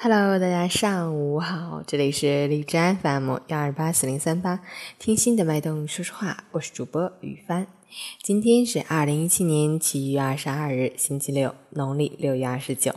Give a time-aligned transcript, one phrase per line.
[0.00, 4.60] Hello，大家上午好，这里是荔枝 FM 幺二八四零三八，
[4.96, 7.66] 听心的脉动说说话，我是主播雨帆。
[8.22, 12.94] 今天是二零一七年七月二十二日，星期六，农历六月二十九。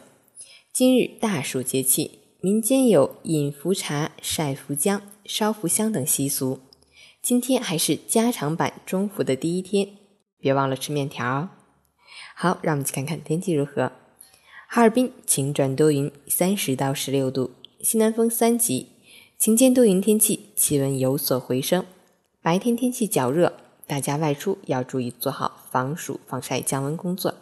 [0.71, 6.59] 今日大暑节气，民间有饮茯茶、晒茯姜、烧茯香等习俗。
[7.19, 9.87] 今天还是加长版中伏的第一天，
[10.39, 11.49] 别忘了吃面条哦。
[12.35, 13.91] 好，让我们去看看天气如何。
[14.73, 18.87] 哈尔滨晴转多云，三十到十六度，西南风三级，
[19.37, 21.85] 晴间多云天气，气温有所回升。
[22.41, 23.51] 白天天气较热，
[23.85, 27.35] 大家外出要注意做好防暑防晒降温工作。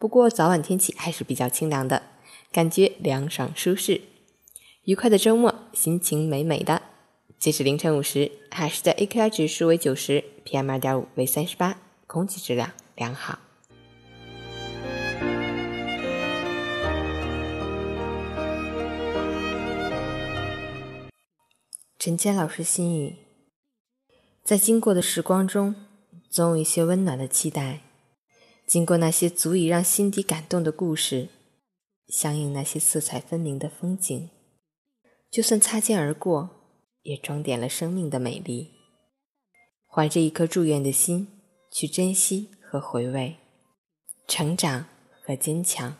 [0.00, 2.02] 不过早晚天气还是比较清凉的，
[2.50, 4.00] 感觉凉爽舒适。
[4.82, 6.82] 愉快的周末，心情美美的。
[7.38, 11.78] 截止凌晨五时，海市的 AQI 指数为九十，PM 二点五为三十八，
[12.08, 13.38] 空气质量良好。
[21.98, 23.16] 陈坚老师心语：
[24.44, 25.74] 在经过的时光中，
[26.30, 27.80] 总有一些温暖的期待；
[28.68, 31.28] 经过那些足以让心底感动的故事，
[32.06, 34.30] 相应那些色彩分明的风景，
[35.28, 36.50] 就算擦肩而过，
[37.02, 38.74] 也装点了生命的美丽。
[39.88, 41.26] 怀着一颗祝愿的心，
[41.72, 43.38] 去珍惜和回味，
[44.28, 44.86] 成长
[45.20, 45.96] 和坚强，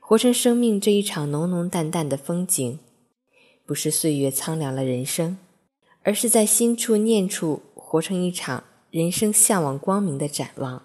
[0.00, 2.80] 活成生命这一场浓浓淡淡的风景。
[3.66, 5.36] 不是岁月苍凉了人生
[6.04, 10.82] 而是在心处念处活成一场人生向往光明的展望。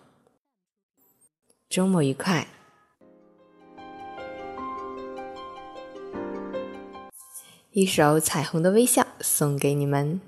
[1.70, 2.48] 周末愉快。
[7.72, 10.20] 一首彩虹的微笑送给你们。